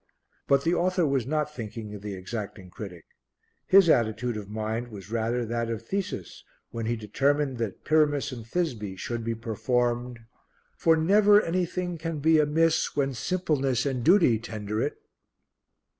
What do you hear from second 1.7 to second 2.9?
of the exacting